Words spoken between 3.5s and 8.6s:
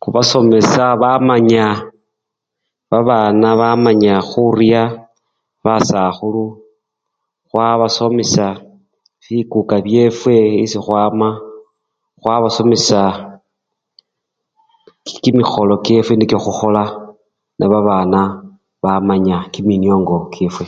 bamanya khurya basakhulu, khwabasomesya